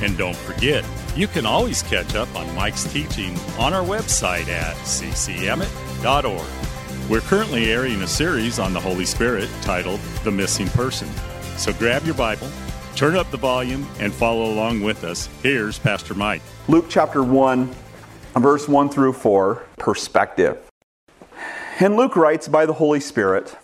[0.00, 4.76] And don't forget, you can always catch up on Mike's teaching on our website at
[4.76, 6.46] ccemmett.org.
[7.10, 11.08] We're currently airing a series on the Holy Spirit titled The Missing Person.
[11.56, 12.48] So grab your Bible,
[12.96, 15.28] turn up the volume, and follow along with us.
[15.42, 16.40] Here's Pastor Mike.
[16.68, 17.74] Luke chapter 1,
[18.36, 20.58] verse 1 through 4, perspective.
[21.80, 23.56] And Luke writes by the Holy Spirit,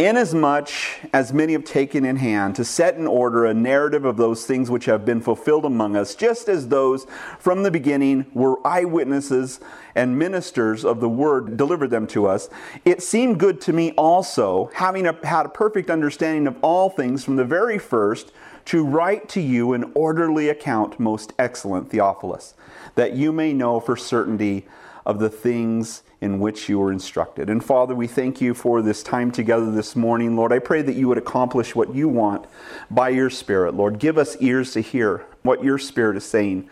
[0.00, 0.70] Inasmuch
[1.12, 4.68] as many have taken in hand to set in order a narrative of those things
[4.68, 7.06] which have been fulfilled among us, just as those
[7.38, 9.60] from the beginning were eyewitnesses
[9.94, 12.48] and ministers of the word delivered them to us,
[12.84, 17.24] it seemed good to me also, having a, had a perfect understanding of all things
[17.24, 18.32] from the very first,
[18.64, 22.54] to write to you an orderly account, most excellent Theophilus,
[22.96, 24.66] that you may know for certainty
[25.06, 27.50] of the things in which you were instructed.
[27.50, 30.36] And Father, we thank you for this time together this morning.
[30.36, 32.46] Lord, I pray that you would accomplish what you want
[32.90, 33.74] by your Spirit.
[33.74, 36.68] Lord, give us ears to hear what your Spirit is saying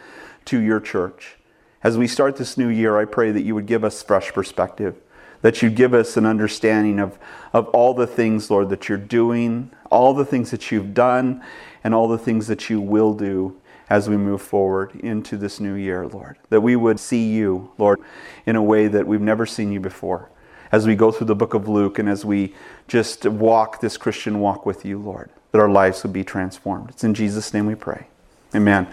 [0.47, 1.37] to your church.
[1.83, 4.97] As we start this new year, I pray that you would give us fresh perspective,
[5.43, 7.19] that you give us an understanding of,
[7.53, 11.45] of all the things, Lord, that you're doing, all the things that you've done,
[11.85, 13.61] and all the things that you will do
[13.93, 16.39] as we move forward into this new year, Lord.
[16.49, 18.01] That we would see you, Lord,
[18.47, 20.31] in a way that we've never seen you before.
[20.73, 22.55] As we go through the book of Luke and as we
[22.89, 26.89] just walk this Christian walk with you, Lord, that our lives would be transformed.
[26.89, 28.07] It's in Jesus' name we pray.
[28.55, 28.87] Amen.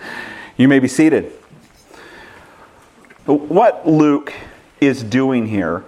[0.57, 1.31] You may be seated.
[3.25, 4.33] What Luke
[4.81, 5.85] is doing here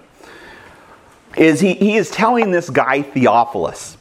[1.35, 3.97] is he, he is telling this guy Theophilus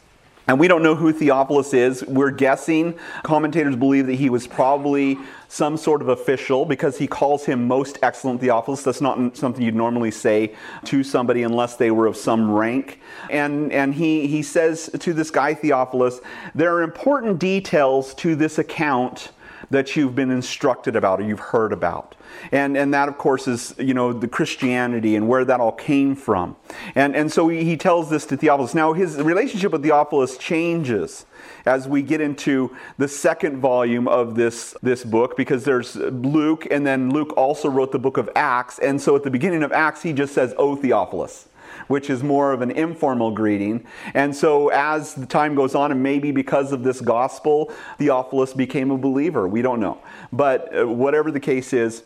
[0.51, 2.05] and we don't know who Theophilus is.
[2.07, 2.99] We're guessing.
[3.23, 5.17] Commentators believe that he was probably
[5.47, 8.83] some sort of official because he calls him most excellent Theophilus.
[8.83, 10.57] That's not something you'd normally say
[10.87, 12.99] to somebody unless they were of some rank.
[13.31, 16.21] And, and he, he says to this guy Theophilus,
[16.53, 19.31] there are important details to this account
[19.71, 22.17] that you've been instructed about or you've heard about.
[22.53, 26.15] And, and that, of course, is, you know, the Christianity and where that all came
[26.17, 26.57] from.
[26.95, 28.75] And, and so he, tells this to Theophilus.
[28.75, 31.25] Now, his relationship with Theophilus changes
[31.65, 36.87] as we get into the second volume of this, this book because there's Luke, and
[36.87, 38.79] then Luke also wrote the book of Acts.
[38.81, 41.49] And so at the beginning of Acts, he just says, O Theophilus
[41.89, 43.87] which is more of an informal greeting.
[44.15, 48.91] And so, as the time goes on, and maybe because of this gospel, Theophilus became
[48.91, 49.49] a believer.
[49.49, 49.99] We don't know.
[50.33, 52.03] But uh, whatever the case is,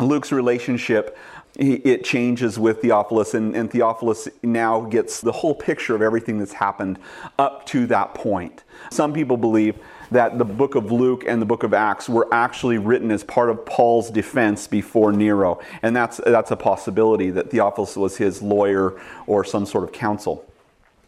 [0.00, 1.18] Luke's relationship
[1.58, 6.52] it changes with Theophilus, and, and, Theophilus now gets the whole picture of everything that's
[6.52, 7.00] happened
[7.36, 8.62] up to that point.
[8.90, 9.76] Some people believe
[10.10, 13.50] that the book of Luke and the book of Acts were actually written as part
[13.50, 19.00] of Paul's defense before Nero, and that's, that's a possibility that Theophilus was his lawyer
[19.26, 20.44] or some sort of counsel.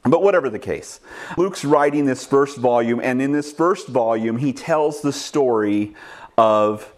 [0.03, 1.01] But whatever the case,
[1.37, 5.95] Luke's writing this first volume, and in this first volume, he tells the story
[6.39, 6.93] of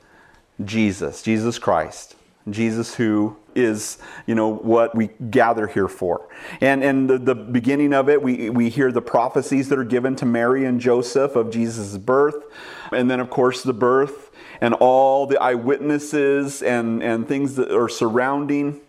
[0.65, 2.15] Jesus, Jesus Christ.
[2.51, 6.29] Jesus who is, you know, what we gather here for.
[6.61, 10.17] And and the, the beginning of it, we, we hear the prophecies that are given
[10.17, 12.45] to Mary and Joseph of Jesus' birth.
[12.93, 14.31] And then, of course, the birth
[14.61, 18.81] and all the eyewitnesses and, and things that are surrounding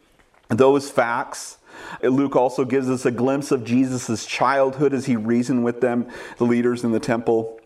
[0.49, 1.57] those facts.
[2.01, 6.07] Luke also gives us a glimpse of Jesus' childhood as he reasoned with them,
[6.37, 7.59] the leaders in the temple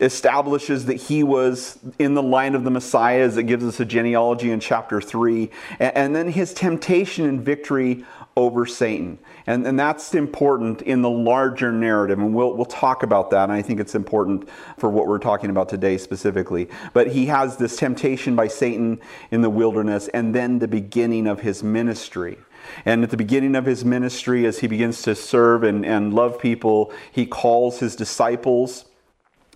[0.00, 3.84] establishes that he was in the line of the Messiah, as it gives us a
[3.84, 8.04] genealogy in chapter 3, and then his temptation and victory
[8.36, 9.18] over Satan.
[9.46, 13.52] And, and that's important in the larger narrative, and we'll, we'll talk about that, and
[13.52, 16.68] I think it's important for what we're talking about today specifically.
[16.92, 21.40] But he has this temptation by Satan in the wilderness, and then the beginning of
[21.40, 22.38] his ministry.
[22.84, 26.38] And at the beginning of his ministry, as he begins to serve and, and love
[26.38, 28.84] people, he calls his disciples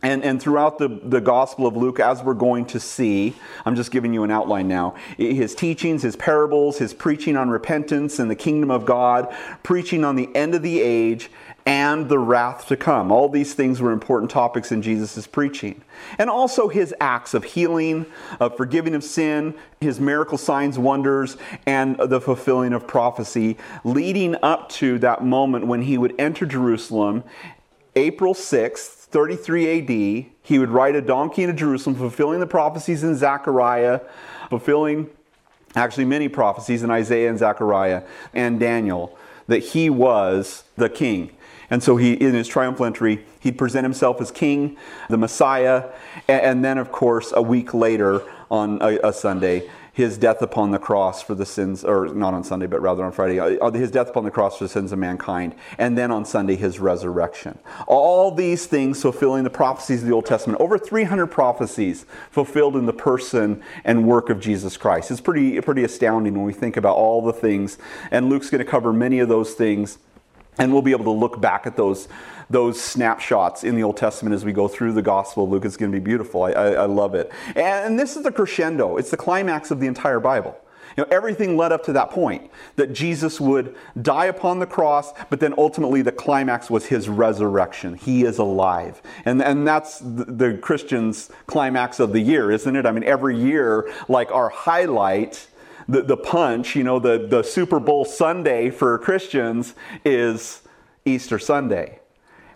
[0.02, 3.34] and, and throughout the, the Gospel of Luke, as we're going to see,
[3.64, 4.96] I'm just giving you an outline now.
[5.16, 9.32] His teachings, his parables, his preaching on repentance and the kingdom of God,
[9.62, 11.30] preaching on the end of the age,
[11.64, 13.12] and the wrath to come.
[13.12, 15.82] All these things were important topics in Jesus' preaching.
[16.18, 18.06] And also his acts of healing,
[18.40, 24.68] of forgiving of sin, his miracle signs, wonders, and the fulfilling of prophecy, leading up
[24.70, 27.22] to that moment when he would enter Jerusalem,
[27.94, 33.14] April 6th 33 AD, he would ride a donkey into Jerusalem, fulfilling the prophecies in
[33.14, 34.00] Zechariah,
[34.48, 35.10] fulfilling
[35.74, 39.18] actually many prophecies in Isaiah and Zechariah and Daniel,
[39.48, 41.30] that he was the king.
[41.68, 44.76] And so he, in his triumphal entry, he'd present himself as king,
[45.08, 45.90] the Messiah,
[46.28, 50.78] and then, of course, a week later on a, a Sunday, his death upon the
[50.78, 54.08] cross for the sins, or not on Sunday, but rather on Friday, uh, his death
[54.08, 57.58] upon the cross for the sins of mankind, and then on Sunday, his resurrection.
[57.86, 60.60] All these things fulfilling the prophecies of the Old Testament.
[60.60, 65.10] Over 300 prophecies fulfilled in the person and work of Jesus Christ.
[65.10, 67.76] It's pretty, pretty astounding when we think about all the things,
[68.10, 69.98] and Luke's going to cover many of those things.
[70.58, 72.08] And we'll be able to look back at those
[72.50, 75.64] those snapshots in the Old Testament as we go through the Gospel of Luke.
[75.64, 76.44] It's going to be beautiful.
[76.44, 77.32] I, I, I love it.
[77.56, 80.56] And this is the crescendo, it's the climax of the entire Bible.
[80.96, 85.14] You know, everything led up to that point that Jesus would die upon the cross,
[85.30, 87.94] but then ultimately the climax was his resurrection.
[87.94, 89.00] He is alive.
[89.24, 92.84] And, and that's the, the Christian's climax of the year, isn't it?
[92.84, 95.46] I mean, every year, like our highlight,
[95.92, 99.74] the, the punch, you know, the, the Super Bowl Sunday for Christians
[100.04, 100.62] is
[101.04, 101.98] Easter Sunday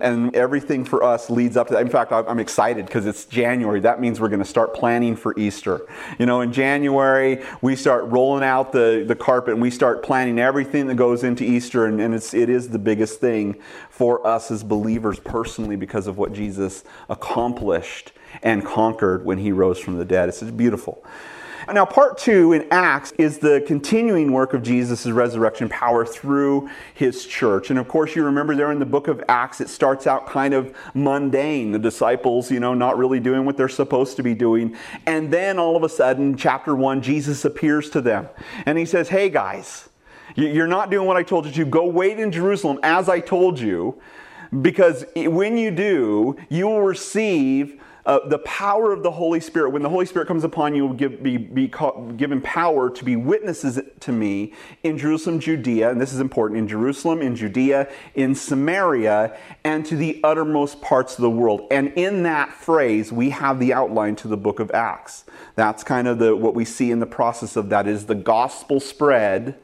[0.01, 1.83] and everything for us leads up to that.
[1.83, 3.81] In fact, I'm excited because it's January.
[3.81, 5.81] That means we're going to start planning for Easter.
[6.19, 10.39] You know, in January, we start rolling out the, the carpet and we start planning
[10.39, 11.87] everything that goes into Easter.
[11.87, 13.57] And, and it's, it is the biggest thing
[13.89, 18.13] for us as believers personally because of what Jesus accomplished
[18.43, 20.29] and conquered when he rose from the dead.
[20.29, 21.03] It's beautiful.
[21.73, 27.27] Now, part two in Acts is the continuing work of Jesus' resurrection power through his
[27.27, 27.71] church.
[27.71, 30.55] And of course, you remember there in the book of Acts, it starts out kind
[30.55, 31.73] of mundane.
[31.73, 34.77] The disciples, you know, not really doing what they're supposed to be doing.
[35.07, 38.29] And then all of a sudden, chapter one, Jesus appears to them.
[38.65, 39.89] And he says, Hey, guys,
[40.37, 41.65] you're not doing what I told you to.
[41.65, 44.01] Go wait in Jerusalem as I told you
[44.63, 49.71] because when you do, you will receive uh, the power of the Holy Spirit.
[49.71, 51.71] When the Holy Spirit comes upon you, will give, be, be
[52.17, 54.55] given power to be witnesses to me
[54.85, 59.97] in Jerusalem, Judea, and this is important, in Jerusalem, in Judea, in Samaria, and to
[59.97, 61.67] the uttermost parts of the world.
[61.71, 65.25] And in that phrase, we have the outline to the book of Acts.
[65.57, 68.79] That's kind of the, what we see in the process of that is the gospel
[68.79, 69.59] spread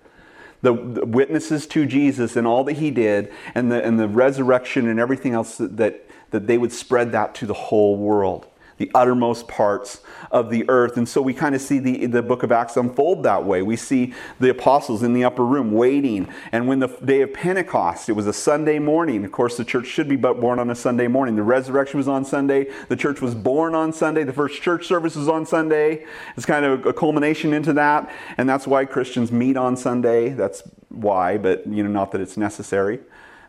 [0.63, 4.99] the, witnesses to Jesus and all that he did, and the, and the resurrection and
[4.99, 8.47] everything else that, that they would spread that to the whole world,
[8.79, 10.01] the uttermost parts
[10.31, 10.97] of the earth.
[10.97, 13.61] And so we kind of see the, the book of Acts unfold that way.
[13.63, 16.27] We see the apostles in the upper room waiting.
[16.51, 19.25] And when the day of Pentecost, it was a Sunday morning.
[19.25, 21.37] Of course, the church should be born on a Sunday morning.
[21.37, 22.69] The resurrection was on Sunday.
[22.89, 24.25] The church was born on Sunday.
[24.25, 26.07] The first church service was on Sunday.
[26.37, 28.11] It's kind of a culmination into that.
[28.39, 30.31] And that's why Christians meet on Sunday.
[30.31, 33.01] That's why, but you know, not that it's necessary.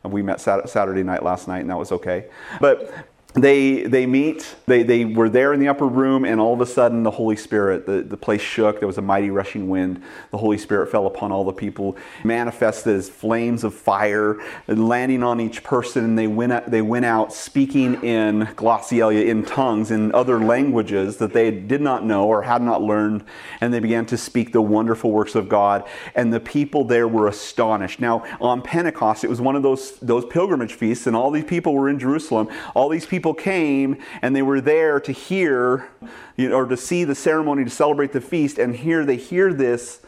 [0.03, 2.25] We met Saturday night last night, and that was okay.
[2.59, 2.93] But
[3.33, 6.67] they they meet they, they were there in the upper room and all of a
[6.67, 8.79] sudden the holy spirit the, the place shook.
[8.79, 10.03] There was a mighty rushing wind.
[10.29, 14.37] The holy spirit fell upon all the people manifested as flames of fire
[14.67, 16.03] landing on each person.
[16.03, 21.17] And they went out, they went out speaking in glossolalia in tongues in other languages
[21.17, 23.23] that they did not know or had not learned
[23.61, 25.87] and they began to speak the wonderful works of god.
[26.13, 27.99] And the people there were astonished.
[27.99, 31.73] Now on pentecost it was one of those those pilgrimage feasts and all these people
[31.73, 32.47] were in jerusalem.
[32.75, 35.89] All these people people came and they were there to hear
[36.35, 38.59] you know, or to see the ceremony to celebrate the feast.
[38.59, 40.01] And here they hear this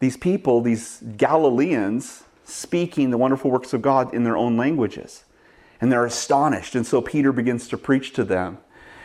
[0.00, 5.24] these people these galileans speaking the wonderful works of god in their own languages.
[5.78, 6.74] And they're astonished.
[6.74, 8.56] And so peter begins to preach to them.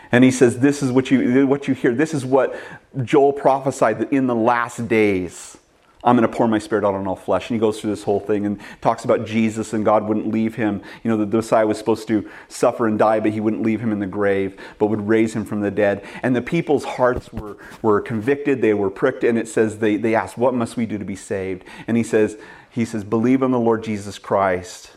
[0.10, 1.94] And he says this is what you what you hear.
[1.94, 2.56] This is what
[3.04, 5.58] joel prophesied in the last days
[6.02, 7.50] I'm going to pour my spirit out on all flesh.
[7.50, 10.56] And he goes through this whole thing and talks about Jesus and God wouldn't leave
[10.56, 10.82] him.
[11.04, 13.92] You know, the, Messiah was supposed to suffer and die, but he wouldn't leave him
[13.92, 16.06] in the grave, but would raise him from the dead.
[16.24, 20.16] And the people's hearts were, were convicted, they were pricked, and it says they, they
[20.16, 21.66] asked, What must we do to be saved?
[21.86, 22.38] And he says,
[22.70, 24.92] he says, Believe on the Lord Jesus Christ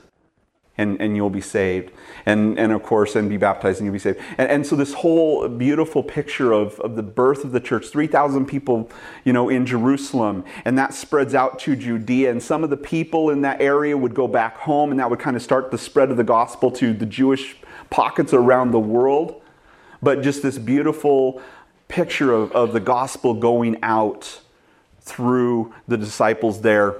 [0.79, 1.93] and, and you'll be saved.
[2.25, 4.21] And, and of course, and be baptized and you'll be saved.
[4.39, 8.47] And, and so this whole beautiful picture of, of the birth of the church, 3,000
[8.47, 8.91] people,
[9.25, 12.31] you know, in Jerusalem, and that spreads out to Judea.
[12.31, 15.21] And some of the people in that area would go back home, and that would
[15.21, 17.57] kind of start the spread of the gospel to the Jewish
[17.91, 19.43] pockets around the world.
[20.01, 21.43] But just this beautiful
[21.89, 24.41] picture of, of the gospel going out
[25.01, 26.97] through the disciples there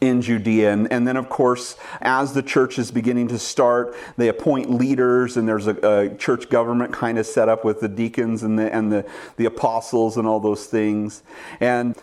[0.00, 0.72] in Judea.
[0.72, 5.36] And, and, then, of course, as the church is beginning to start, they appoint leaders,
[5.36, 8.74] and there's a, a church government kind of set up with the deacons and the,
[8.74, 9.04] and the,
[9.36, 11.22] the apostles and all those things.
[11.60, 11.96] And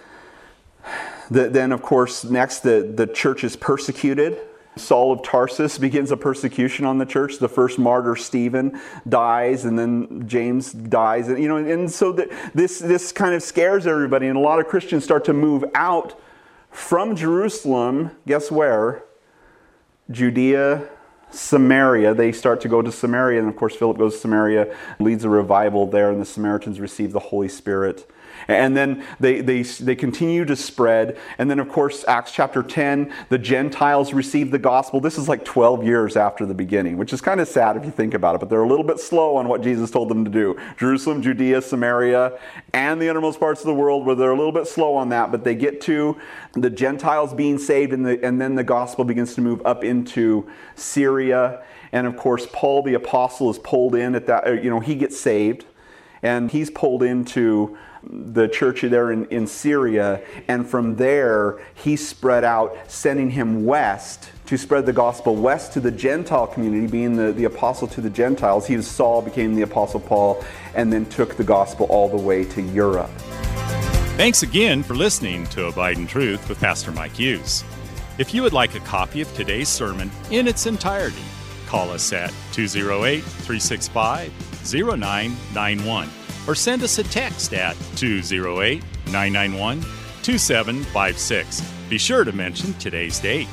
[1.32, 4.38] the, then, of course, next, the, the church is persecuted.
[4.76, 7.40] Saul of Tarsus begins a persecution on the church.
[7.40, 11.30] The first martyr, Stephen, dies, and then James dies.
[11.30, 14.60] And, you know, and so that this, this kind of scares everybody, and a lot
[14.60, 16.20] of Christians start to move out
[16.78, 18.12] from Jerusalem.
[18.28, 19.04] Guess where?
[20.12, 20.88] Judea,
[21.32, 22.14] Samaria.
[22.14, 25.30] They start to go to Samaria, and of course, Philip goes to Samaria, leads a
[25.30, 28.10] revival there, and the Samaritans receive the Holy Spirit.
[28.48, 31.18] And then they, they, they continue to spread.
[31.38, 35.00] And then, of course, Acts chapter 10, the Gentiles receive the gospel.
[35.00, 37.92] This is like 12 years after the beginning, which is kind of sad if you
[37.92, 40.32] think about it, but they're a little bit slow on what Jesus told them to
[40.32, 40.58] do.
[40.78, 42.38] Jerusalem, Judea, Samaria,
[42.74, 45.32] and the innermost parts of the world, where they're a little bit slow on that,
[45.32, 46.18] but they get to
[46.54, 50.50] the Gentiles being saved, and, the, and then the gospel begins to move up into
[50.76, 51.64] Syria.
[51.92, 54.96] And of course, Paul the apostle is pulled in at that, uh, you know, he
[54.96, 55.66] gets saved
[56.22, 57.78] and he's pulled into
[58.10, 64.32] the church there in, in Syria, and from there he spread out, sending him west
[64.46, 68.10] to spread the gospel west to the Gentile community, being the, the apostle to the
[68.10, 68.66] Gentiles.
[68.66, 72.46] He was Saul, became the apostle Paul, and then took the gospel all the way
[72.46, 73.12] to Europe.
[74.16, 77.64] Thanks again for listening to Abide in Truth with Pastor Mike Hughes.
[78.18, 81.22] If you would like a copy of today's sermon in its entirety,
[81.68, 84.32] call us at 208 365
[84.74, 86.10] 0991
[86.48, 89.82] or send us a text at 208 991
[90.24, 91.62] 2756.
[91.90, 93.48] Be sure to mention today's date.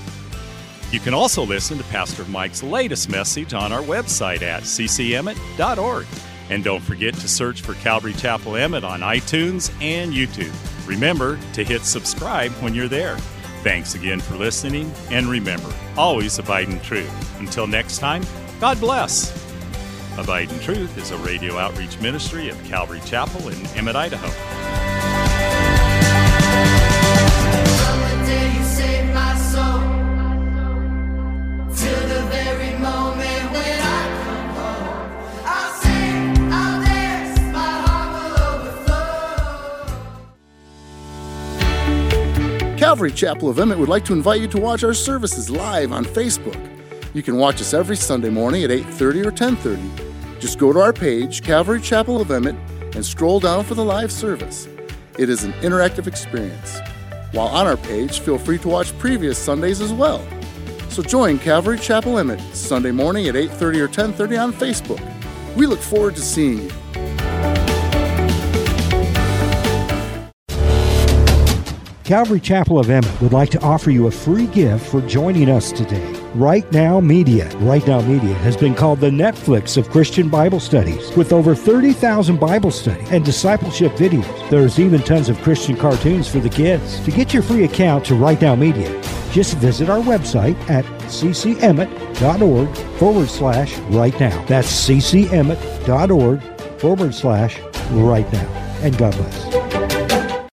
[0.91, 6.07] You can also listen to Pastor Mike's latest message on our website at ccemmett.org.
[6.51, 10.55] And don't forget to search for Calvary Chapel Emmett on iTunes and YouTube.
[10.87, 13.17] Remember to hit subscribe when you're there.
[13.63, 17.41] Thanks again for listening, and remember, always abide in truth.
[17.41, 18.23] Until next time,
[18.61, 19.44] God bless.
[20.16, 24.28] Abide in Truth is a radio outreach ministry of Calvary Chapel in Emmett, Idaho.
[42.78, 46.04] Calvary Chapel of Emmett would like to invite you to watch our services live on
[46.04, 46.84] Facebook.
[47.14, 50.04] You can watch us every Sunday morning at 8:30 or 10:30
[50.44, 52.54] just go to our page, Calvary Chapel of Emmett,
[52.94, 54.68] and scroll down for the live service.
[55.16, 56.80] It is an interactive experience.
[57.33, 60.21] While on our page, feel free to watch previous Sundays as well.
[60.90, 65.00] So join Calvary Chapel Emmett Sunday morning at 8:30 or 10:30 on Facebook.
[65.56, 66.71] We look forward to seeing you.
[72.04, 75.73] Calvary Chapel of Emmett would like to offer you a free gift for joining us
[75.73, 76.13] today.
[76.35, 77.49] Right Now Media.
[77.59, 81.17] Right Now Media has been called the Netflix of Christian Bible studies.
[81.17, 86.41] With over 30,000 Bible study and discipleship videos, there's even tons of Christian cartoons for
[86.41, 86.99] the kids.
[87.05, 88.91] To get your free account to Right Now Media,
[89.31, 94.45] just visit our website at ccemmett.org forward slash right now.
[94.47, 96.43] That's ccemmett.org
[96.81, 97.61] forward slash
[97.93, 98.49] right now.
[98.83, 99.63] And God bless.